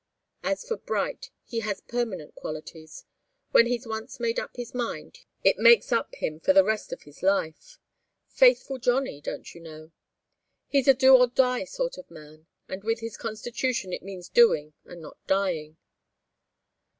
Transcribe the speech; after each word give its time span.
As 0.41 0.67
for 0.67 0.77
Bright, 0.77 1.29
he 1.45 1.59
has 1.59 1.79
permanent 1.81 2.33
qualities. 2.33 3.05
When 3.51 3.67
he's 3.67 3.85
once 3.85 4.19
made 4.19 4.39
up 4.39 4.55
his 4.57 4.73
mind, 4.73 5.19
it 5.43 5.59
makes 5.59 5.91
up 5.91 6.15
him 6.15 6.39
for 6.39 6.53
the 6.53 6.63
rest 6.63 6.91
of 6.91 7.03
his 7.03 7.21
life. 7.21 7.77
Faithful 8.27 8.79
Johnnie, 8.79 9.21
don't 9.21 9.53
you 9.53 9.61
know? 9.61 9.91
He's 10.67 10.87
a 10.87 10.95
do 10.95 11.15
or 11.15 11.27
die 11.27 11.65
sort 11.65 11.99
of 11.99 12.09
man 12.09 12.47
and 12.67 12.83
with 12.83 12.99
his 13.01 13.15
constitution 13.15 13.93
it 13.93 14.01
means 14.01 14.27
doing 14.27 14.73
and 14.85 15.03
not 15.03 15.17
dying. 15.27 15.77